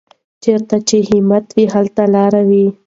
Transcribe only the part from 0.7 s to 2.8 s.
چې همت وي، هلته لاره وي.